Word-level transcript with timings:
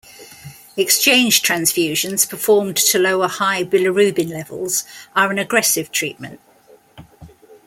Exchange 0.77 1.43
transfusions 1.43 2.27
performed 2.27 2.75
to 2.75 2.97
lower 2.97 3.27
high 3.27 3.63
bilirubin 3.63 4.29
levels 4.31 4.83
are 5.15 5.29
an 5.29 5.37
aggressive 5.37 5.91
treatment. 5.91 6.39